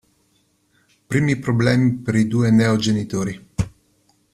Primi 1.11 1.37
problemi 1.47 1.91
per 1.97 2.15
i 2.15 2.27
due 2.27 2.49
neo 2.49 2.75
genitori. 2.75 3.39